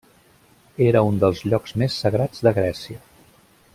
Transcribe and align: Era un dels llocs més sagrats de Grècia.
Era 0.85 1.03
un 1.09 1.19
dels 1.23 1.43
llocs 1.51 1.75
més 1.83 1.99
sagrats 2.05 2.43
de 2.49 2.55
Grècia. 2.57 3.03